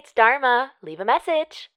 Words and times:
it's 0.00 0.14
Dharma. 0.14 0.72
Leave 0.82 0.98
a 0.98 1.04
message. 1.04 1.68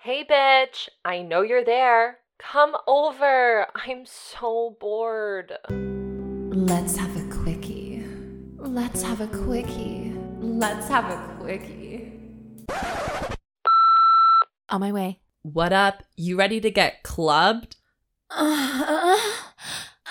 Hey, 0.00 0.24
bitch. 0.28 0.88
I 1.04 1.22
know 1.22 1.42
you're 1.42 1.64
there. 1.64 2.18
Come 2.40 2.74
over. 2.88 3.68
I'm 3.76 4.06
so 4.06 4.76
bored. 4.80 5.52
Let's 5.70 6.96
have 6.96 7.16
a 7.16 7.32
quickie. 7.32 8.04
Let's 8.56 9.04
have 9.04 9.20
a 9.20 9.28
quickie. 9.28 10.12
Let's 10.40 10.88
have 10.88 11.04
a 11.04 11.36
quickie. 11.40 12.12
On 14.68 14.80
my 14.80 14.90
way. 14.90 15.20
What 15.42 15.72
up? 15.72 16.02
You 16.16 16.36
ready 16.36 16.60
to 16.60 16.72
get 16.72 17.04
clubbed? 17.04 17.76
Uh, 18.30 19.16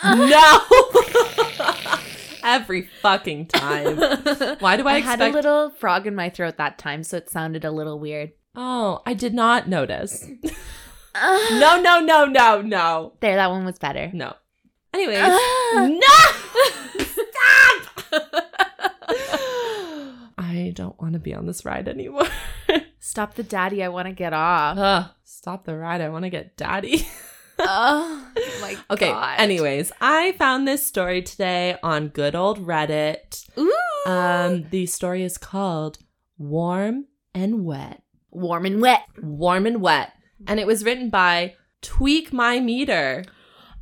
No! 0.16 0.60
Every 2.44 2.84
fucking 3.02 3.48
time. 3.48 3.98
Why 4.60 4.78
do 4.78 4.88
I, 4.88 4.94
I 4.94 4.98
expect? 4.98 5.22
had 5.22 5.22
a 5.22 5.30
little 5.34 5.70
frog 5.72 6.08
in 6.08 6.16
my 6.16 6.30
throat 6.30 6.58
that 6.58 6.78
time, 6.78 7.04
so 7.04 7.18
it 7.18 7.30
sounded 7.30 7.64
a 7.66 7.72
little 7.72 8.00
weird. 8.00 8.32
oh, 8.56 9.02
I 9.06 9.14
did 9.14 9.34
not 9.34 9.68
notice. 9.70 10.26
no, 11.16 11.82
no, 11.82 12.00
no, 12.00 12.26
no, 12.26 12.62
no, 12.62 13.14
There, 13.20 13.36
that 13.36 13.50
one 13.50 13.66
was 13.66 13.78
better. 13.80 14.10
no. 14.14 14.34
Anyways, 14.94 15.20
Uh. 15.20 15.88
no! 15.88 17.06
Stop! 17.06 18.22
I 20.38 20.72
don't 20.76 21.00
want 21.02 21.14
to 21.14 21.20
be 21.20 21.34
on 21.34 21.46
this 21.46 21.64
ride 21.66 21.88
anymore. 21.88 22.28
Stop 23.00 23.36
the 23.36 23.44
daddy, 23.44 23.84
I 23.84 23.88
want 23.90 24.08
to 24.08 24.14
get 24.14 24.34
off. 24.34 25.12
Stop 25.24 25.66
the 25.66 25.76
ride. 25.78 26.02
I 26.02 26.10
want 26.10 26.24
to 26.24 26.30
get 26.30 26.58
daddy. 26.58 27.08
Oh 27.64 28.28
my 28.62 28.78
Okay, 28.92 29.10
god. 29.10 29.40
anyways, 29.40 29.92
I 30.02 30.34
found 30.34 30.68
this 30.68 30.86
story 30.86 31.22
today 31.22 31.78
on 31.84 32.08
good 32.10 32.36
old 32.36 32.66
Reddit. 32.66 33.48
Ooh. 33.58 33.74
Um, 34.12 34.66
the 34.70 34.86
story 34.88 35.24
is 35.24 35.38
called 35.38 36.00
Warm 36.38 37.06
and 37.34 37.64
Wet. 37.66 38.02
warm 38.32 38.66
and 38.66 38.82
wet. 38.82 39.04
Warm 39.22 39.66
and 39.66 39.82
Wet. 39.82 40.12
And 40.48 40.60
it 40.60 40.66
was 40.68 40.84
written 40.84 41.10
by 41.10 41.56
Tweak 41.82 42.34
My 42.34 42.60
Meter. 42.60 43.24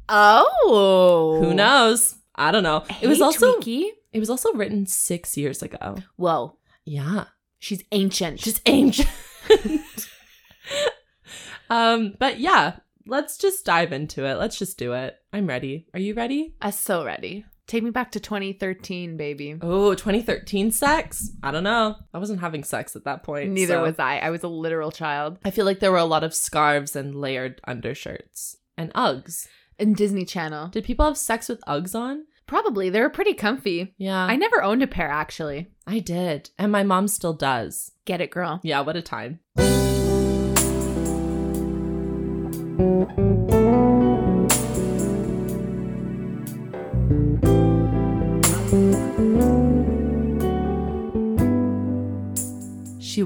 Oh. 0.09 1.39
Who 1.41 1.53
knows? 1.53 2.15
I 2.35 2.51
don't 2.51 2.63
know. 2.63 2.81
Hey, 2.89 3.05
it 3.05 3.07
was 3.07 3.21
also 3.21 3.59
Tweaky. 3.59 3.85
it 4.11 4.19
was 4.19 4.29
also 4.29 4.53
written 4.53 4.85
six 4.85 5.37
years 5.37 5.61
ago. 5.63 5.97
Whoa. 6.17 6.57
Yeah. 6.85 7.25
She's 7.59 7.83
ancient. 7.91 8.39
She's 8.39 8.61
ancient. 8.65 9.07
um, 11.69 12.15
but 12.19 12.39
yeah, 12.39 12.77
let's 13.09 13.37
just 13.37 13.65
dive 13.65 13.91
into 13.91 14.25
it. 14.25 14.35
Let's 14.35 14.57
just 14.57 14.77
do 14.77 14.93
it. 14.93 15.17
I'm 15.33 15.47
ready. 15.47 15.87
Are 15.93 15.99
you 15.99 16.13
ready? 16.13 16.55
I'm 16.61 16.71
so 16.71 17.03
ready. 17.03 17.45
Take 17.67 17.83
me 17.83 17.91
back 17.91 18.11
to 18.13 18.19
2013, 18.19 19.15
baby. 19.17 19.55
Oh, 19.61 19.93
2013 19.93 20.71
sex? 20.71 21.29
I 21.43 21.51
don't 21.51 21.63
know. 21.63 21.95
I 22.13 22.17
wasn't 22.17 22.39
having 22.39 22.63
sex 22.63 22.95
at 22.95 23.03
that 23.03 23.21
point. 23.23 23.51
Neither 23.51 23.75
so- 23.75 23.83
was 23.83 23.99
I. 23.99 24.17
I 24.19 24.29
was 24.29 24.43
a 24.43 24.47
literal 24.47 24.91
child. 24.91 25.37
I 25.45 25.51
feel 25.51 25.65
like 25.65 25.79
there 25.79 25.91
were 25.91 25.97
a 25.97 26.05
lot 26.05 26.23
of 26.23 26.33
scarves 26.33 26.95
and 26.95 27.15
layered 27.15 27.61
undershirts 27.67 28.57
and 28.77 28.93
Uggs. 28.93 29.47
In 29.77 29.93
Disney 29.93 30.25
Channel. 30.25 30.67
Did 30.69 30.83
people 30.83 31.05
have 31.05 31.17
sex 31.17 31.47
with 31.47 31.61
Uggs 31.65 31.95
on? 31.95 32.25
Probably. 32.47 32.89
They 32.89 32.99
were 32.99 33.09
pretty 33.09 33.33
comfy. 33.33 33.93
Yeah, 33.97 34.25
I 34.25 34.35
never 34.35 34.61
owned 34.63 34.83
a 34.83 34.87
pair, 34.87 35.07
actually. 35.07 35.71
I 35.87 35.99
did. 35.99 36.49
And 36.57 36.71
my 36.71 36.83
mom 36.83 37.07
still 37.07 37.33
does. 37.33 37.91
Get 38.05 38.19
it, 38.19 38.31
girl. 38.31 38.59
Yeah, 38.63 38.81
what 38.81 38.97
a 38.97 39.01
time. 39.01 39.39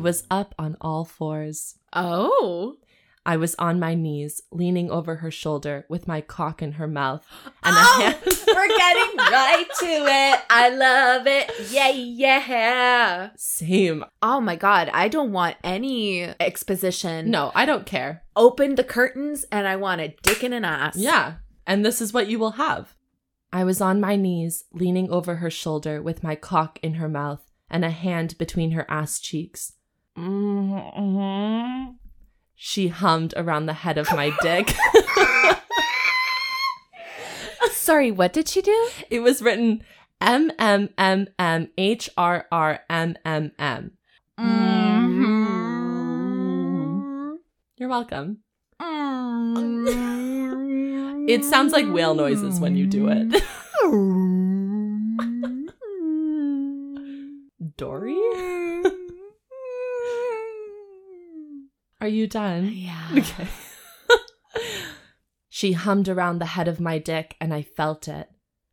Was 0.04 0.24
up 0.30 0.54
on 0.60 0.78
all 0.82 1.06
fours. 1.06 1.76
Oh. 1.94 2.76
I 3.26 3.38
was 3.38 3.56
on 3.56 3.80
my 3.80 3.96
knees, 3.96 4.42
leaning 4.52 4.92
over 4.92 5.16
her 5.16 5.32
shoulder 5.32 5.86
with 5.88 6.10
my 6.10 6.20
cock 6.20 6.62
in 6.62 6.74
her 6.74 6.88
mouth. 6.88 7.26
And 7.64 7.74
a 7.74 7.80
Oh, 7.80 8.02
hand- 8.02 8.18
we're 8.48 8.68
getting 8.78 9.18
right 9.18 9.66
to 9.80 9.86
it. 9.86 10.40
I 10.50 10.70
love 10.70 11.26
it. 11.26 11.50
Yeah, 11.72 11.88
yeah. 11.90 13.30
Same. 13.38 14.04
Oh 14.22 14.42
my 14.42 14.58
god, 14.58 14.90
I 14.94 15.08
don't 15.08 15.32
want 15.32 15.56
any 15.64 16.24
exposition. 16.42 17.32
No, 17.32 17.52
I 17.56 17.66
don't 17.66 17.86
care. 17.86 18.24
Open 18.36 18.76
the 18.76 18.84
curtains 18.84 19.46
and 19.52 19.68
I 19.68 19.78
want 19.78 20.02
a 20.02 20.14
dick 20.22 20.44
and 20.44 20.54
an 20.54 20.66
ass. 20.66 20.98
Yeah. 20.98 21.36
And 21.66 21.86
this 21.86 22.02
is 22.02 22.12
what 22.12 22.28
you 22.28 22.38
will 22.40 22.52
have. 22.52 22.94
I 23.54 23.64
was 23.64 23.80
on 23.80 24.02
my 24.02 24.18
knees, 24.18 24.66
leaning 24.74 25.10
over 25.10 25.36
her 25.36 25.50
shoulder 25.50 26.02
with 26.02 26.24
my 26.24 26.36
cock 26.36 26.78
in 26.84 26.96
her 26.96 27.08
mouth 27.08 27.50
and 27.70 27.86
a 27.86 27.90
hand 27.92 28.38
between 28.38 28.72
her 28.72 28.86
ass 28.90 29.20
cheeks. 29.20 29.74
Mm-hmm. 30.18 31.92
She 32.56 32.88
hummed 32.90 33.34
around 33.36 33.66
the 33.66 33.74
head 33.74 33.98
of 33.98 34.10
my 34.12 34.32
dick. 34.42 34.74
Sorry, 37.72 38.12
what 38.12 38.32
did 38.34 38.48
she 38.48 38.62
do? 38.62 38.90
it 39.10 39.20
was 39.20 39.42
written 39.42 39.84
M 40.22 40.52
M 40.58 40.90
M 40.98 41.28
M 41.38 41.70
H 41.78 42.10
R 42.18 42.46
R 42.52 42.80
M 42.90 43.16
M 43.26 43.52
M. 43.60 43.92
Mm-hmm. 44.40 45.64
You're 47.78 47.90
welcome. 47.90 48.40
It 51.26 51.46
sounds 51.46 51.72
like 51.72 51.88
whale 51.88 52.16
noises 52.16 52.60
when 52.60 52.76
you 52.76 52.86
do 52.86 53.08
it. 53.08 53.42
Are 62.04 62.08
you 62.10 62.28
done? 62.28 62.70
yeah. 62.76 63.08
Okay. 63.18 63.48
she 65.48 65.72
hummed 65.72 66.10
around 66.10 66.40
the 66.40 66.48
head 66.48 66.68
of 66.68 66.82
my 66.82 66.98
dick 66.98 67.38
and 67.40 67.54
I 67.54 67.62
felt 67.62 68.10
it. 68.10 68.30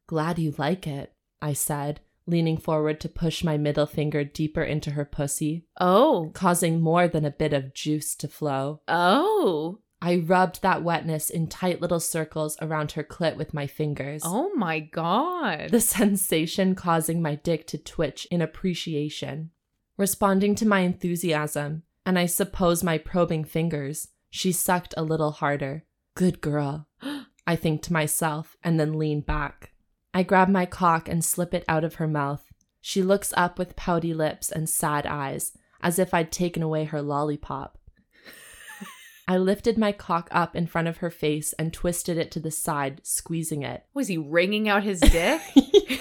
Glad 0.08 0.40
you 0.40 0.52
like 0.58 0.84
it, 0.88 1.12
I 1.40 1.52
said, 1.52 2.00
leaning 2.26 2.56
forward 2.58 2.98
to 3.00 3.08
push 3.08 3.44
my 3.44 3.56
middle 3.56 3.86
finger 3.86 4.24
deeper 4.24 4.64
into 4.64 4.90
her 4.90 5.04
pussy, 5.04 5.64
Oh. 5.78 6.32
causing 6.34 6.80
more 6.80 7.06
than 7.06 7.24
a 7.24 7.30
bit 7.30 7.52
of 7.52 7.72
juice 7.72 8.16
to 8.16 8.26
flow. 8.26 8.80
Oh. 8.88 9.78
I 10.02 10.16
rubbed 10.16 10.62
that 10.62 10.82
wetness 10.82 11.30
in 11.30 11.46
tight 11.46 11.80
little 11.80 12.00
circles 12.00 12.56
around 12.60 12.92
her 12.92 13.04
clit 13.04 13.36
with 13.36 13.54
my 13.54 13.68
fingers. 13.68 14.22
Oh 14.24 14.50
my 14.56 14.80
god. 14.80 15.70
The 15.70 15.80
sensation 15.98 16.74
causing 16.74 17.22
my 17.22 17.36
dick 17.36 17.68
to 17.68 17.78
twitch 17.78 18.26
in 18.28 18.42
appreciation. 18.42 19.50
Responding 19.96 20.56
to 20.56 20.66
my 20.66 20.80
enthusiasm, 20.80 21.84
and 22.10 22.18
I 22.18 22.26
suppose 22.26 22.82
my 22.82 22.98
probing 22.98 23.44
fingers, 23.44 24.08
she 24.30 24.50
sucked 24.50 24.94
a 24.96 25.04
little 25.04 25.30
harder. 25.30 25.84
Good 26.16 26.40
girl, 26.40 26.88
I 27.46 27.54
think 27.54 27.82
to 27.82 27.92
myself, 27.92 28.56
and 28.64 28.80
then 28.80 28.98
lean 28.98 29.20
back. 29.20 29.70
I 30.12 30.24
grab 30.24 30.48
my 30.48 30.66
cock 30.66 31.08
and 31.08 31.24
slip 31.24 31.54
it 31.54 31.64
out 31.68 31.84
of 31.84 31.94
her 31.94 32.08
mouth. 32.08 32.42
She 32.80 33.00
looks 33.00 33.32
up 33.36 33.60
with 33.60 33.76
pouty 33.76 34.12
lips 34.12 34.50
and 34.50 34.68
sad 34.68 35.06
eyes, 35.06 35.52
as 35.82 36.00
if 36.00 36.12
I'd 36.12 36.32
taken 36.32 36.64
away 36.64 36.82
her 36.82 37.00
lollipop. 37.00 37.78
I 39.28 39.38
lifted 39.38 39.78
my 39.78 39.92
cock 39.92 40.26
up 40.32 40.56
in 40.56 40.66
front 40.66 40.88
of 40.88 40.96
her 40.96 41.10
face 41.12 41.52
and 41.60 41.72
twisted 41.72 42.18
it 42.18 42.32
to 42.32 42.40
the 42.40 42.50
side, 42.50 43.02
squeezing 43.04 43.62
it. 43.62 43.84
Was 43.94 44.08
he 44.08 44.18
wringing 44.18 44.68
out 44.68 44.82
his 44.82 44.98
dick? 45.00 45.40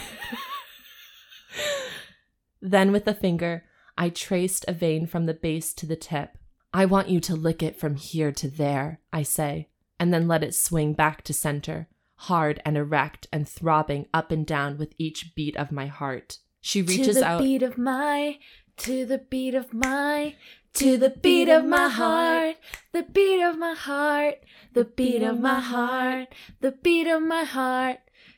Then, 2.62 2.92
with 2.92 3.08
a 3.08 3.14
finger, 3.14 3.64
I 4.02 4.08
traced 4.08 4.64
a 4.66 4.72
vein 4.72 5.08
from 5.08 5.26
the 5.26 5.34
base 5.34 5.74
to 5.74 5.86
the 5.86 5.98
tip. 5.98 6.38
I 6.74 6.86
want 6.86 7.10
you 7.10 7.20
to 7.20 7.36
lick 7.36 7.62
it 7.62 7.76
from 7.76 7.96
here 7.98 8.32
to 8.32 8.50
there, 8.50 9.02
I 9.12 9.24
say, 9.24 9.68
and 10.00 10.14
then 10.14 10.26
let 10.26 10.42
it 10.42 10.56
swing 10.56 10.94
back 10.94 11.22
to 11.24 11.34
center, 11.34 11.90
hard 12.16 12.62
and 12.64 12.78
erect 12.78 13.28
and 13.34 13.48
throbbing 13.48 14.06
up 14.14 14.32
and 14.32 14.48
down 14.48 14.78
with 14.78 14.94
each 14.98 15.36
beat 15.36 15.58
of 15.58 15.74
my 15.74 15.88
heart. 15.88 16.38
She 16.62 16.82
reaches 16.82 17.08
to 17.08 17.14
the 17.16 17.26
out. 17.26 17.42
beat 17.42 17.62
of 17.62 17.78
my, 17.78 18.40
to 18.78 19.06
the 19.06 19.18
beat 19.18 19.54
of 19.54 19.74
my, 19.74 20.36
to 20.76 20.98
the 20.98 21.10
beat 21.10 21.50
of 21.50 21.66
my 21.66 21.90
heart, 21.90 22.56
the 22.94 23.04
beat 23.04 23.44
of 23.44 23.58
my 23.58 23.74
heart, 23.74 24.36
the 24.74 24.86
beat 24.86 25.22
of 25.22 25.42
my 25.42 25.60
heart, 25.60 26.30
the 26.62 26.72
beat 26.72 27.08
of 27.08 27.22
my 27.22 27.44
heart. 27.44 27.98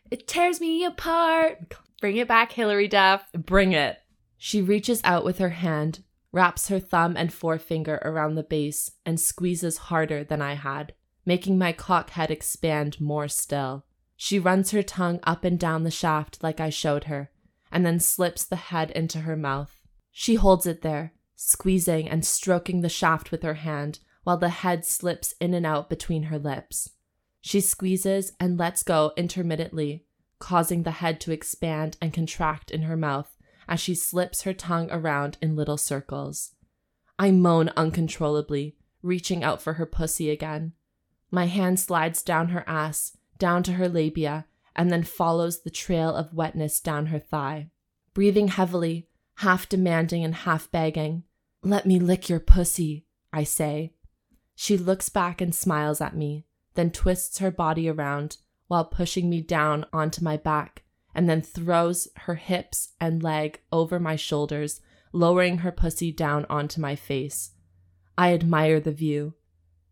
It 0.10 0.28
tears 0.28 0.60
me 0.60 0.84
apart. 0.86 1.76
Bring 2.00 2.18
it 2.18 2.28
back, 2.28 2.52
Hilary 2.52 2.88
Duff. 2.88 3.32
Bring 3.34 3.74
it. 3.74 4.00
She 4.44 4.60
reaches 4.60 5.02
out 5.04 5.24
with 5.24 5.38
her 5.38 5.52
hand, 5.52 6.04
wraps 6.32 6.70
her 6.70 6.80
thumb 6.80 7.16
and 7.16 7.32
forefinger 7.32 8.02
around 8.04 8.34
the 8.34 8.42
base, 8.42 8.90
and 9.06 9.20
squeezes 9.20 9.78
harder 9.78 10.24
than 10.24 10.42
I 10.42 10.56
had, 10.56 10.96
making 11.28 11.60
my 11.60 11.74
cock 11.74 12.10
head 12.10 12.32
expand 12.32 13.00
more 13.00 13.28
still. 13.28 13.86
She 14.18 14.40
runs 14.40 14.72
her 14.72 14.82
tongue 14.82 15.20
up 15.22 15.44
and 15.44 15.60
down 15.60 15.84
the 15.84 15.92
shaft 15.92 16.42
like 16.42 16.60
I 16.60 16.72
showed 16.72 17.04
her, 17.04 17.30
and 17.72 17.86
then 17.86 18.00
slips 18.00 18.44
the 18.44 18.56
head 18.56 18.90
into 18.90 19.20
her 19.20 19.36
mouth. 19.36 19.80
She 20.10 20.34
holds 20.34 20.66
it 20.66 20.82
there, 20.82 21.14
squeezing 21.36 22.10
and 22.10 22.26
stroking 22.26 22.82
the 22.82 22.90
shaft 22.90 23.30
with 23.30 23.44
her 23.44 23.54
hand, 23.54 24.00
while 24.24 24.38
the 24.38 24.50
head 24.50 24.86
slips 24.86 25.36
in 25.40 25.54
and 25.54 25.68
out 25.68 25.88
between 25.88 26.24
her 26.24 26.40
lips. 26.40 26.90
She 27.42 27.62
squeezes 27.62 28.32
and 28.40 28.58
lets 28.58 28.82
go 28.82 29.14
intermittently, 29.16 30.08
causing 30.40 30.82
the 30.82 30.90
head 30.90 31.22
to 31.22 31.32
expand 31.32 31.96
and 32.02 32.12
contract 32.12 32.72
in 32.72 32.82
her 32.82 32.98
mouth 32.98 33.38
as 33.72 33.80
she 33.80 33.96
slips 33.96 34.42
her 34.42 34.54
tongue 34.54 34.90
around 34.92 35.38
in 35.42 35.56
little 35.56 35.78
circles. 35.78 36.52
I 37.18 37.32
moan 37.32 37.70
uncontrollably, 37.78 38.76
reaching 39.02 39.46
out 39.46 39.62
for 39.62 39.74
her 39.74 39.86
pussy 39.86 40.30
again. 40.30 40.74
My 41.32 41.46
hand 41.46 41.80
slides 41.80 42.22
down 42.22 42.50
her 42.50 42.66
ass, 42.68 43.16
down 43.38 43.64
to 43.64 43.74
her 43.74 43.88
labia, 43.88 44.46
and 44.76 44.92
then 44.92 45.04
follows 45.04 45.62
the 45.62 45.70
trail 45.70 46.14
of 46.14 46.34
wetness 46.34 46.82
down 46.82 47.06
her 47.08 47.20
thigh. 47.20 47.70
Breathing 48.14 48.50
heavily, 48.50 49.08
half 49.36 49.70
demanding 49.70 50.26
and 50.26 50.36
half 50.36 50.70
begging, 50.70 51.24
Let 51.64 51.86
me 51.86 51.98
lick 51.98 52.28
your 52.28 52.42
pussy, 52.42 53.06
I 53.32 53.46
say. 53.46 53.94
She 54.54 54.78
looks 54.78 55.08
back 55.08 55.40
and 55.40 55.56
smiles 55.56 56.02
at 56.02 56.16
me, 56.16 56.46
then 56.74 56.92
twists 56.92 57.38
her 57.38 57.52
body 57.52 57.88
around 57.88 58.36
while 58.68 58.84
pushing 58.84 59.30
me 59.30 59.40
down 59.40 59.86
onto 59.94 60.22
my 60.22 60.36
back, 60.36 60.84
and 61.14 61.30
then 61.30 61.42
throws 61.42 62.08
her 62.18 62.36
hips 62.36 62.90
and 63.00 63.24
leg 63.24 63.60
over 63.72 64.00
my 64.00 64.16
shoulders, 64.16 64.82
lowering 65.12 65.60
her 65.60 65.72
pussy 65.72 66.12
down 66.12 66.46
onto 66.50 66.80
my 66.82 66.96
face. 66.96 67.52
I 68.18 68.34
admire 68.34 68.80
the 68.80 68.92
view. 68.92 69.34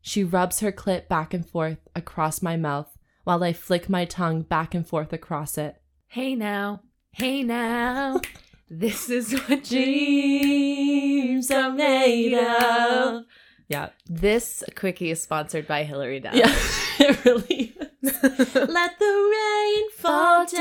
She 0.01 0.23
rubs 0.23 0.59
her 0.61 0.71
clit 0.71 1.07
back 1.07 1.33
and 1.33 1.47
forth 1.47 1.79
across 1.95 2.41
my 2.41 2.55
mouth 2.57 2.97
while 3.23 3.43
I 3.43 3.53
flick 3.53 3.89
my 3.89 4.05
tongue 4.05 4.41
back 4.43 4.73
and 4.73 4.87
forth 4.87 5.13
across 5.13 5.57
it. 5.57 5.81
Hey 6.07 6.35
now, 6.35 6.81
hey 7.11 7.43
now, 7.43 8.21
this 8.69 9.09
is 9.09 9.33
what 9.33 9.63
Dreams 9.65 11.51
are 11.51 11.71
made 11.71 12.33
of. 12.33 13.25
Yeah. 13.69 13.89
This 14.07 14.63
quickie 14.75 15.11
is 15.11 15.21
sponsored 15.21 15.67
by 15.67 15.83
Hilary 15.83 16.19
Duff. 16.19 16.33
Yeah, 16.33 16.51
it 16.99 17.23
really 17.23 17.75
is. 17.77 18.23
Let 18.55 18.99
the 18.99 19.31
rain 19.33 19.91
fall 19.91 20.45
down 20.47 20.58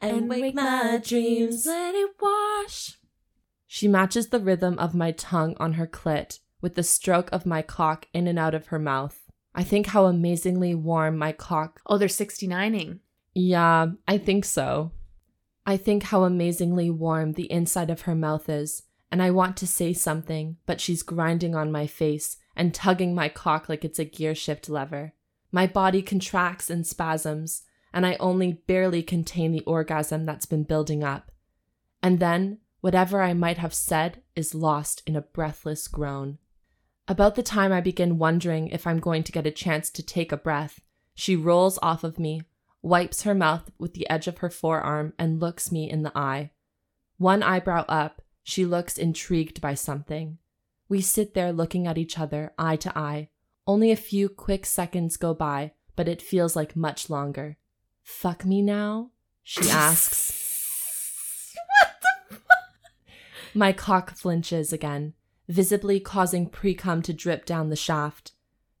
and 0.00 0.28
wake 0.28 0.54
my 0.54 1.00
dreams. 1.04 1.66
Let 1.66 1.94
it 1.94 2.10
wash. 2.20 2.98
She 3.66 3.88
matches 3.88 4.28
the 4.28 4.40
rhythm 4.40 4.78
of 4.78 4.94
my 4.94 5.12
tongue 5.12 5.56
on 5.60 5.74
her 5.74 5.86
clit 5.86 6.40
with 6.60 6.74
the 6.74 6.82
stroke 6.82 7.28
of 7.32 7.46
my 7.46 7.62
cock 7.62 8.06
in 8.12 8.26
and 8.26 8.38
out 8.38 8.54
of 8.54 8.66
her 8.66 8.78
mouth. 8.78 9.20
I 9.54 9.62
think 9.64 9.88
how 9.88 10.06
amazingly 10.06 10.74
warm 10.74 11.16
my 11.18 11.32
cock. 11.32 11.80
Oh, 11.86 11.98
they're 11.98 12.08
69ing. 12.08 13.00
Yeah, 13.34 13.86
I 14.06 14.18
think 14.18 14.44
so. 14.44 14.92
I 15.66 15.76
think 15.76 16.04
how 16.04 16.24
amazingly 16.24 16.90
warm 16.90 17.32
the 17.32 17.50
inside 17.50 17.90
of 17.90 18.02
her 18.02 18.14
mouth 18.14 18.48
is, 18.48 18.82
and 19.10 19.22
I 19.22 19.30
want 19.30 19.56
to 19.58 19.66
say 19.66 19.92
something, 19.92 20.56
but 20.66 20.80
she's 20.80 21.02
grinding 21.02 21.54
on 21.54 21.70
my 21.70 21.86
face 21.86 22.36
and 22.56 22.74
tugging 22.74 23.14
my 23.14 23.28
cock 23.28 23.68
like 23.68 23.84
it's 23.84 23.98
a 23.98 24.04
gear 24.04 24.34
shift 24.34 24.68
lever. 24.68 25.14
My 25.52 25.66
body 25.66 26.02
contracts 26.02 26.70
in 26.70 26.84
spasms, 26.84 27.62
and 27.92 28.06
I 28.06 28.16
only 28.20 28.52
barely 28.52 29.02
contain 29.02 29.52
the 29.52 29.62
orgasm 29.62 30.24
that's 30.24 30.46
been 30.46 30.64
building 30.64 31.02
up. 31.02 31.30
And 32.02 32.18
then, 32.18 32.58
whatever 32.80 33.20
I 33.20 33.34
might 33.34 33.58
have 33.58 33.74
said 33.74 34.22
is 34.34 34.54
lost 34.54 35.02
in 35.06 35.16
a 35.16 35.20
breathless 35.22 35.88
groan. 35.88 36.38
About 37.08 37.34
the 37.34 37.42
time 37.42 37.72
I 37.72 37.80
begin 37.80 38.18
wondering 38.18 38.68
if 38.68 38.86
I'm 38.86 39.00
going 39.00 39.24
to 39.24 39.32
get 39.32 39.46
a 39.46 39.50
chance 39.50 39.90
to 39.90 40.02
take 40.02 40.30
a 40.30 40.36
breath, 40.36 40.80
she 41.14 41.34
rolls 41.36 41.78
off 41.82 42.04
of 42.04 42.18
me, 42.18 42.42
wipes 42.82 43.22
her 43.22 43.34
mouth 43.34 43.70
with 43.78 43.94
the 43.94 44.08
edge 44.08 44.28
of 44.28 44.38
her 44.38 44.50
forearm, 44.50 45.12
and 45.18 45.40
looks 45.40 45.72
me 45.72 45.90
in 45.90 46.02
the 46.02 46.16
eye. 46.16 46.52
One 47.18 47.42
eyebrow 47.42 47.84
up, 47.88 48.22
she 48.42 48.64
looks 48.64 48.96
intrigued 48.96 49.60
by 49.60 49.74
something. 49.74 50.38
We 50.88 51.00
sit 51.00 51.34
there 51.34 51.52
looking 51.52 51.86
at 51.86 51.98
each 51.98 52.18
other, 52.18 52.52
eye 52.58 52.76
to 52.76 52.98
eye. 52.98 53.28
Only 53.66 53.90
a 53.90 53.96
few 53.96 54.28
quick 54.28 54.64
seconds 54.64 55.16
go 55.16 55.34
by, 55.34 55.72
but 55.94 56.08
it 56.08 56.22
feels 56.22 56.56
like 56.56 56.74
much 56.74 57.10
longer. 57.10 57.58
Fuck 58.02 58.44
me 58.44 58.62
now? 58.62 59.10
She 59.42 59.68
asks. 59.70 61.54
What 61.54 62.00
the 62.00 62.36
fuck? 62.36 62.42
My 63.54 63.72
cock 63.72 64.14
flinches 64.16 64.72
again, 64.72 65.14
visibly 65.48 66.00
causing 66.00 66.48
pre 66.48 66.74
cum 66.74 67.02
to 67.02 67.12
drip 67.12 67.44
down 67.46 67.68
the 67.68 67.76
shaft. 67.76 68.32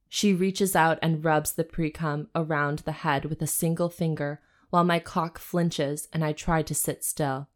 She 0.08 0.34
reaches 0.34 0.74
out 0.74 0.98
and 1.02 1.24
rubs 1.24 1.52
the 1.52 1.64
pre 1.64 1.90
cum 1.90 2.28
around 2.34 2.80
the 2.80 2.92
head 2.92 3.24
with 3.24 3.40
a 3.42 3.46
single 3.46 3.88
finger 3.88 4.40
while 4.70 4.84
my 4.84 4.98
cock 4.98 5.38
flinches 5.38 6.08
and 6.12 6.24
I 6.24 6.32
try 6.32 6.62
to 6.62 6.74
sit 6.74 7.04
still. 7.04 7.48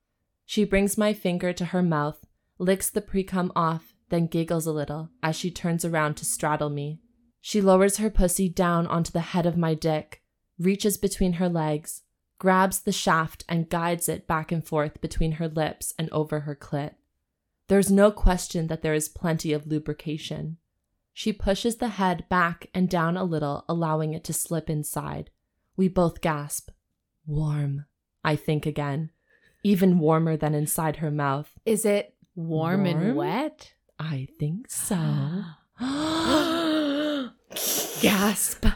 She 0.44 0.64
brings 0.64 0.98
my 0.98 1.12
finger 1.12 1.52
to 1.52 1.66
her 1.66 1.82
mouth, 1.82 2.26
licks 2.58 2.90
the 2.90 3.00
pre 3.00 3.24
cum 3.24 3.52
off, 3.56 3.94
then 4.10 4.26
giggles 4.26 4.66
a 4.66 4.72
little 4.72 5.10
as 5.22 5.36
she 5.36 5.50
turns 5.50 5.84
around 5.84 6.16
to 6.16 6.24
straddle 6.24 6.70
me. 6.70 7.00
She 7.40 7.60
lowers 7.60 7.98
her 7.98 8.10
pussy 8.10 8.48
down 8.48 8.86
onto 8.86 9.12
the 9.12 9.20
head 9.20 9.46
of 9.46 9.56
my 9.56 9.74
dick, 9.74 10.22
reaches 10.58 10.96
between 10.96 11.34
her 11.34 11.48
legs, 11.48 12.02
grabs 12.38 12.80
the 12.80 12.92
shaft, 12.92 13.44
and 13.48 13.70
guides 13.70 14.08
it 14.08 14.26
back 14.26 14.52
and 14.52 14.66
forth 14.66 15.00
between 15.00 15.32
her 15.32 15.48
lips 15.48 15.94
and 15.98 16.10
over 16.10 16.40
her 16.40 16.54
clit. 16.54 16.94
There's 17.68 17.90
no 17.90 18.10
question 18.10 18.66
that 18.66 18.82
there 18.82 18.94
is 18.94 19.08
plenty 19.08 19.52
of 19.52 19.66
lubrication. 19.66 20.58
She 21.12 21.32
pushes 21.32 21.76
the 21.76 21.88
head 21.88 22.28
back 22.28 22.68
and 22.74 22.88
down 22.88 23.16
a 23.16 23.24
little, 23.24 23.64
allowing 23.68 24.14
it 24.14 24.24
to 24.24 24.32
slip 24.32 24.68
inside. 24.68 25.30
We 25.76 25.88
both 25.88 26.20
gasp. 26.20 26.70
Warm, 27.26 27.86
I 28.22 28.36
think 28.36 28.66
again. 28.66 29.10
Even 29.62 29.98
warmer 29.98 30.36
than 30.36 30.54
inside 30.54 30.96
her 30.96 31.10
mouth. 31.10 31.50
Is 31.64 31.84
it 31.84 32.14
warm, 32.34 32.84
and 32.84 33.16
wet? 33.16 33.72
I 33.98 34.28
think 34.38 34.70
so. 34.70 35.44
Gasp. 38.00 38.66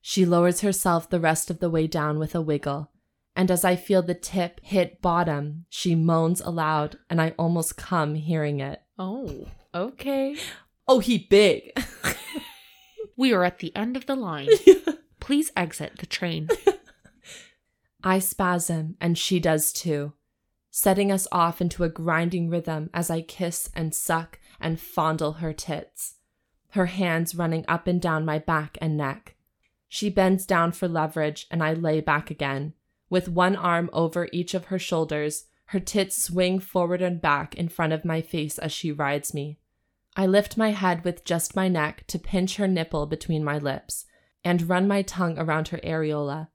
She 0.00 0.24
lowers 0.24 0.60
herself 0.60 1.08
the 1.08 1.20
rest 1.20 1.50
of 1.50 1.60
the 1.60 1.70
way 1.70 1.86
down 1.86 2.18
with 2.18 2.34
a 2.34 2.40
wiggle, 2.40 2.90
and 3.36 3.50
as 3.50 3.64
I 3.64 3.76
feel 3.76 4.02
the 4.02 4.14
tip 4.14 4.60
hit 4.62 5.00
bottom, 5.02 5.66
she 5.68 5.94
moans 5.94 6.40
aloud, 6.40 6.98
and 7.08 7.20
I 7.20 7.34
almost 7.38 7.76
come 7.76 8.14
hearing 8.14 8.60
it. 8.60 8.82
Oh, 8.98 9.46
okay. 9.74 10.36
Oh, 10.88 10.98
he 10.98 11.18
big. 11.18 11.72
We 13.20 13.34
are 13.34 13.44
at 13.44 13.58
the 13.58 13.76
end 13.76 13.98
of 13.98 14.06
the 14.06 14.16
line. 14.16 14.48
Please 15.20 15.52
exit 15.54 15.98
the 15.98 16.06
train. 16.06 16.48
I 18.02 18.18
spasm, 18.18 18.96
and 18.98 19.18
she 19.18 19.38
does 19.38 19.74
too, 19.74 20.14
setting 20.70 21.12
us 21.12 21.28
off 21.30 21.60
into 21.60 21.84
a 21.84 21.90
grinding 21.90 22.48
rhythm 22.48 22.88
as 22.94 23.10
I 23.10 23.20
kiss 23.20 23.68
and 23.76 23.94
suck 23.94 24.38
and 24.58 24.80
fondle 24.80 25.34
her 25.34 25.52
tits, 25.52 26.14
her 26.70 26.86
hands 26.86 27.34
running 27.34 27.66
up 27.68 27.86
and 27.86 28.00
down 28.00 28.24
my 28.24 28.38
back 28.38 28.78
and 28.80 28.96
neck. 28.96 29.36
She 29.92 30.08
bends 30.08 30.46
down 30.46 30.70
for 30.70 30.86
leverage, 30.86 31.48
and 31.50 31.64
I 31.64 31.74
lay 31.74 32.00
back 32.00 32.30
again. 32.30 32.74
With 33.10 33.28
one 33.28 33.56
arm 33.56 33.90
over 33.92 34.28
each 34.32 34.54
of 34.54 34.66
her 34.66 34.78
shoulders, 34.78 35.46
her 35.66 35.80
tits 35.80 36.22
swing 36.22 36.60
forward 36.60 37.02
and 37.02 37.20
back 37.20 37.56
in 37.56 37.68
front 37.68 37.92
of 37.92 38.04
my 38.04 38.22
face 38.22 38.56
as 38.56 38.70
she 38.70 38.92
rides 38.92 39.34
me. 39.34 39.58
I 40.16 40.26
lift 40.26 40.56
my 40.56 40.70
head 40.70 41.04
with 41.04 41.24
just 41.24 41.56
my 41.56 41.66
neck 41.66 42.04
to 42.06 42.20
pinch 42.20 42.56
her 42.56 42.68
nipple 42.68 43.06
between 43.06 43.42
my 43.42 43.58
lips 43.58 44.06
and 44.44 44.68
run 44.68 44.86
my 44.86 45.02
tongue 45.02 45.36
around 45.36 45.68
her 45.68 45.78
areola. 45.78 46.48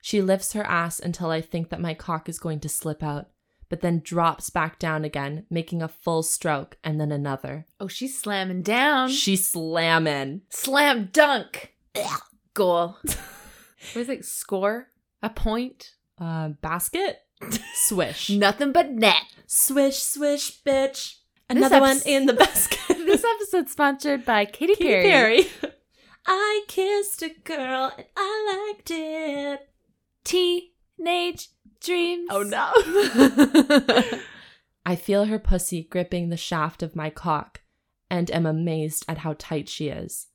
She 0.00 0.22
lifts 0.22 0.54
her 0.54 0.64
ass 0.64 0.98
until 0.98 1.30
I 1.30 1.42
think 1.42 1.68
that 1.68 1.82
my 1.82 1.92
cock 1.92 2.30
is 2.30 2.38
going 2.38 2.60
to 2.60 2.68
slip 2.70 3.02
out, 3.02 3.28
but 3.68 3.82
then 3.82 4.00
drops 4.00 4.48
back 4.48 4.78
down 4.78 5.04
again, 5.04 5.44
making 5.50 5.82
a 5.82 5.88
full 5.88 6.22
stroke 6.22 6.78
and 6.82 6.98
then 6.98 7.12
another. 7.12 7.66
Oh, 7.78 7.88
she's 7.88 8.18
slamming 8.18 8.62
down. 8.62 9.10
She's 9.10 9.46
slamming. 9.46 10.42
Slam 10.48 11.10
dunk. 11.12 11.74
Goal. 12.60 12.98
what 13.02 13.96
is 13.96 14.10
it? 14.10 14.22
Score? 14.26 14.88
A 15.22 15.30
point? 15.30 15.94
Uh, 16.18 16.48
basket? 16.48 17.20
Swish. 17.72 18.28
Nothing 18.30 18.72
but 18.72 18.90
net. 18.90 19.22
Swish, 19.46 19.96
swish, 20.02 20.62
bitch. 20.62 21.14
Another 21.48 21.80
one 21.80 22.00
in 22.04 22.26
the 22.26 22.34
basket. 22.34 22.78
this 22.88 23.24
episode's 23.24 23.72
sponsored 23.72 24.26
by 24.26 24.44
Katy 24.44 24.74
Katy 24.74 25.08
Perry. 25.08 25.44
Perry. 25.44 25.72
I 26.26 26.64
kissed 26.68 27.22
a 27.22 27.30
girl 27.30 27.94
and 27.96 28.06
I 28.14 28.72
liked 28.74 28.90
it. 28.90 29.66
Teenage 30.22 31.48
dreams. 31.82 32.28
Oh 32.30 32.42
no. 32.42 32.72
I 34.84 34.96
feel 34.96 35.24
her 35.24 35.38
pussy 35.38 35.84
gripping 35.84 36.28
the 36.28 36.36
shaft 36.36 36.82
of 36.82 36.94
my 36.94 37.08
cock 37.08 37.62
and 38.10 38.30
am 38.30 38.44
amazed 38.44 39.06
at 39.08 39.18
how 39.18 39.34
tight 39.38 39.66
she 39.66 39.88
is. 39.88 40.26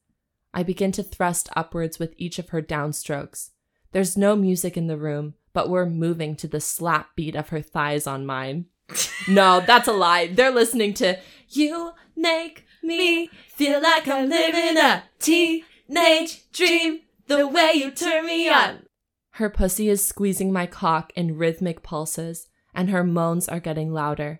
I 0.56 0.64
begin 0.64 0.94
to 0.94 1.04
thrust 1.04 1.50
upwards 1.54 2.00
with 2.00 2.14
each 2.16 2.40
of 2.40 2.50
her 2.50 2.62
downstrokes. 2.62 3.50
There's 3.92 4.16
no 4.16 4.38
music 4.38 4.78
in 4.78 4.88
the 4.88 4.98
room, 4.98 5.34
but 5.52 5.70
we're 5.70 5.86
moving 5.86 6.38
to 6.38 6.48
the 6.48 6.62
slap 6.62 7.14
beat 7.14 7.36
of 7.36 7.50
her 7.50 7.62
thighs 7.62 8.08
on 8.08 8.26
mine. 8.26 8.68
no, 9.28 9.60
that's 9.60 9.90
a 9.90 9.94
lie. 9.94 10.28
They're 10.28 10.52
listening 10.52 10.94
to 10.96 11.20
You 11.50 11.92
Make 12.16 12.66
Me 12.82 13.30
Feel 13.50 13.82
Like 13.82 14.08
I'm 14.08 14.30
Living 14.30 14.78
a 14.78 15.04
Teenage 15.20 16.50
Dream 16.54 17.02
the 17.28 17.46
way 17.46 17.74
you 17.76 17.92
turn 17.92 18.26
me 18.26 18.50
on. 18.50 18.86
Her 19.32 19.50
pussy 19.50 19.90
is 19.90 20.08
squeezing 20.08 20.54
my 20.54 20.68
cock 20.68 21.12
in 21.18 21.38
rhythmic 21.38 21.84
pulses, 21.84 22.48
and 22.74 22.90
her 22.90 23.04
moans 23.04 23.50
are 23.50 23.60
getting 23.60 23.92
louder. 23.92 24.40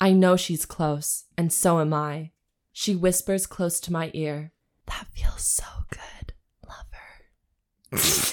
I 0.00 0.12
know 0.12 0.36
she's 0.36 0.64
close, 0.64 1.24
and 1.36 1.52
so 1.52 1.80
am 1.80 1.92
I. 1.92 2.30
She 2.72 2.94
whispers 2.94 3.46
close 3.46 3.80
to 3.80 3.92
my 3.92 4.12
ear, 4.14 4.52
That 4.86 5.06
feels 5.14 5.42
so 5.42 5.64
good, 5.90 6.32
lover. 6.66 7.92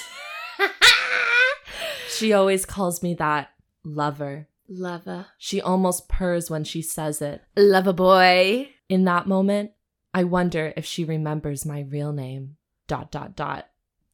She 2.16 2.32
always 2.32 2.64
calls 2.64 3.02
me 3.02 3.14
that, 3.14 3.50
lover. 3.82 4.46
Lover. 4.68 5.26
She 5.36 5.60
almost 5.60 6.08
purrs 6.08 6.48
when 6.48 6.62
she 6.62 6.80
says 6.80 7.20
it. 7.20 7.42
Lover 7.56 7.92
boy. 7.92 8.68
In 8.88 9.02
that 9.04 9.26
moment, 9.26 9.72
I 10.12 10.22
wonder 10.22 10.72
if 10.76 10.84
she 10.84 11.04
remembers 11.04 11.66
my 11.66 11.80
real 11.80 12.12
name. 12.12 12.56
Dot 12.86 13.10
dot 13.10 13.34
dot. 13.34 13.68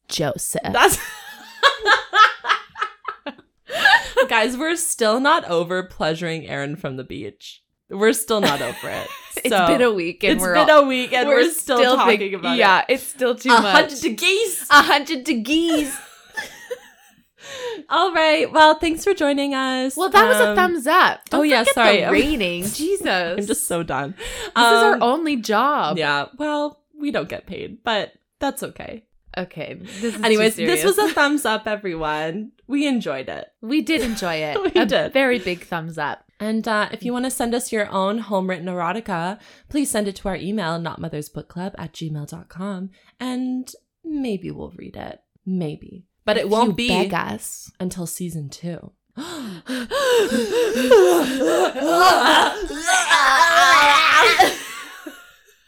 Joseph. 0.08 0.62
That's 0.72 0.98
Guys, 4.28 4.56
we're 4.56 4.76
still 4.76 5.20
not 5.20 5.44
over 5.44 5.82
pleasuring 5.82 6.46
Aaron 6.46 6.76
from 6.76 6.96
the 6.96 7.04
beach. 7.04 7.62
We're 7.90 8.14
still 8.14 8.40
not 8.40 8.62
over 8.62 8.88
it. 8.88 9.08
It's 9.44 9.48
So, 9.54 9.66
been 9.66 9.82
a 9.82 9.90
week 9.92 10.22
and 10.24 10.34
it's 10.34 10.42
we're 10.42 10.54
It's 10.54 10.64
been 10.66 10.74
all, 10.74 10.84
a 10.84 10.86
week 10.86 11.12
and 11.12 11.28
we're, 11.28 11.50
still, 11.50 11.96
talking 11.96 12.18
think- 12.18 12.34
about 12.34 12.56
yeah, 12.56 12.80
it. 12.80 12.84
Yeah, 12.88 12.94
it's 12.94 13.02
still 13.06 13.34
too 13.34 13.50
A 13.50 13.60
much. 13.60 13.92
hundred 13.92 14.16
geese. 14.18 14.66
A 14.70 14.82
hundred 14.82 15.24
degrees. 15.24 15.96
All 17.88 18.12
right. 18.12 18.50
Well, 18.52 18.76
thanks 18.78 19.02
for 19.02 19.14
joining 19.14 19.54
us. 19.54 19.96
Well, 19.96 20.10
that 20.10 20.28
was 20.28 20.36
a 20.36 20.50
Um, 20.50 20.56
thumbs 20.56 20.86
up. 20.86 21.28
Don't 21.30 21.40
oh, 21.40 21.42
yeah, 21.42 21.64
sorry. 21.64 22.02
The 22.04 22.10
rating. 22.10 22.62
Jesus. 22.72 23.06
I'm 23.38 23.46
just 23.46 23.66
so 23.66 23.82
done. 23.82 24.14
this 24.16 24.26
is 24.48 24.54
our 24.56 24.94
Um, 24.94 25.02
only 25.02 25.36
job. 25.36 25.98
Yeah. 25.98 26.26
Well, 26.38 26.80
we 26.96 27.10
don't 27.10 27.28
get 27.28 27.46
paid, 27.46 27.82
but 27.82 28.12
that's 28.38 28.62
okay. 28.62 29.04
Okay. 29.36 29.74
This 29.74 30.14
is 30.16 30.22
Anyways, 30.22 30.56
too 30.56 30.66
this 30.66 30.84
was 30.84 30.98
a 30.98 31.08
thumbs 31.10 31.44
up, 31.44 31.66
everyone. 31.66 32.52
We 32.66 32.86
enjoyed 32.86 33.28
it. 33.28 33.48
We 33.60 33.82
did 33.82 34.02
enjoy 34.02 34.36
it. 34.36 34.58
We 34.74 34.80
a 34.80 34.86
did. 34.86 35.12
very 35.12 35.38
big 35.38 35.64
thumbs 35.64 35.98
up. 35.98 36.24
And 36.38 36.66
uh, 36.66 36.88
if 36.90 37.04
you 37.04 37.12
want 37.12 37.26
to 37.26 37.30
send 37.30 37.54
us 37.54 37.70
your 37.70 37.88
own 37.90 38.18
homewritten 38.18 38.66
erotica, 38.66 39.38
please 39.68 39.90
send 39.90 40.08
it 40.08 40.16
to 40.16 40.28
our 40.28 40.36
email, 40.36 40.78
notmothersbookclub 40.80 41.74
at 41.78 41.92
gmail.com. 41.92 42.90
And 43.20 43.70
maybe 44.04 44.50
we'll 44.50 44.72
read 44.76 44.96
it. 44.96 45.20
Maybe. 45.44 46.06
But 46.24 46.38
it 46.38 46.48
won't 46.48 46.70
you 46.70 46.74
be 46.76 46.88
beg 46.88 47.12
us. 47.14 47.70
until 47.78 48.06
season 48.06 48.48
two. 48.48 48.92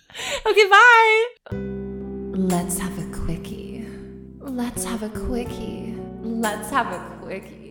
okay, 0.46 0.68
bye. 0.68 1.24
Let's 2.34 2.78
have 2.78 2.98
a 2.98 3.11
quickie. 3.24 3.86
Let's 4.40 4.84
have 4.84 5.02
a 5.04 5.08
quickie. 5.08 5.96
Let's 6.22 6.70
have 6.70 6.88
a 6.92 7.24
quickie. 7.24 7.61